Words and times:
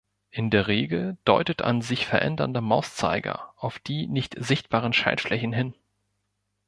In 0.31 0.49
der 0.49 0.65
Regel 0.65 1.17
deutet 1.25 1.61
ein 1.61 1.83
sich 1.83 2.07
verändernder 2.07 2.59
Mauszeiger 2.61 3.53
auf 3.57 3.77
die 3.77 4.07
nicht 4.07 4.33
sichtbaren 4.35 4.93
Schaltflächen 4.93 5.53
hin. 5.53 5.75